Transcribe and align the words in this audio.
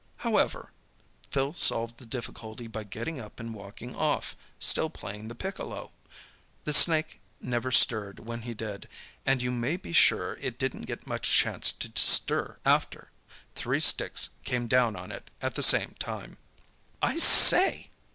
However, 0.25 0.71
Phil 1.29 1.53
solved 1.53 1.97
the 1.99 2.07
difficulty 2.07 2.65
by 2.65 2.83
getting 2.85 3.19
up 3.19 3.39
and 3.39 3.53
walking 3.53 3.95
off, 3.95 4.35
still 4.57 4.89
playing 4.89 5.27
the 5.27 5.35
piccolo. 5.35 5.91
The 6.63 6.73
snake 6.73 7.19
never 7.39 7.71
stirred 7.71 8.19
when 8.21 8.41
he 8.41 8.55
did—and 8.55 9.43
you 9.43 9.51
may 9.51 9.77
be 9.77 9.93
sure 9.93 10.39
it 10.41 10.57
didn't 10.57 10.87
get 10.87 11.05
much 11.05 11.31
chance 11.31 11.71
to 11.73 11.91
stir 12.01 12.57
after. 12.65 13.11
Three 13.53 13.79
sticks 13.79 14.29
came 14.43 14.65
down 14.65 14.95
on 14.95 15.11
it 15.11 15.29
at 15.39 15.53
the 15.53 15.61
same 15.61 15.93
time." 15.99 16.37
"I 17.03 17.19
say!" 17.19 17.91